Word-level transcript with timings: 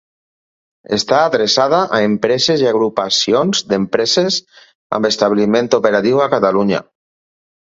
Està 0.95 1.19
adreçada 1.25 1.81
a 1.97 1.99
empreses 2.05 2.63
i 2.65 2.67
agrupacions 2.71 3.61
d'empreses 3.73 4.41
amb 4.99 5.11
establiment 5.11 5.71
operatiu 5.81 6.25
a 6.25 6.31
Catalunya. 6.37 6.83